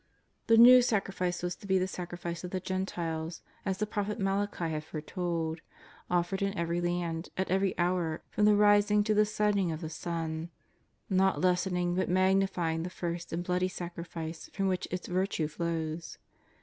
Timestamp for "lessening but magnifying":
11.39-12.81